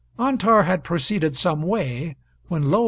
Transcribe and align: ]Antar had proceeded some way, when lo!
]Antar 0.29 0.63
had 0.63 0.83
proceeded 0.83 1.35
some 1.35 1.61
way, 1.61 2.15
when 2.47 2.71
lo! 2.71 2.79